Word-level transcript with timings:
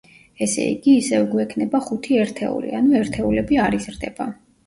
ესე 0.43 0.63
იგი, 0.67 0.93
ისევ 1.01 1.25
გვექნება 1.33 1.81
ხუთი 1.89 2.17
ერთეული, 2.23 2.71
ანუ 2.79 2.97
ერთეულები 3.01 3.61
არ 3.67 3.77
იზრდება. 3.81 4.31